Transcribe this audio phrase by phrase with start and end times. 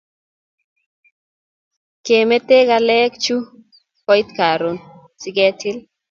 [2.05, 3.35] Kemete kaleng chu
[4.05, 4.77] koit akoi karon
[5.21, 5.77] si ke til